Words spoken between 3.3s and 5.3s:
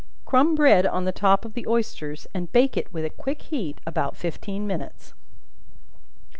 heat about fifteen minutes.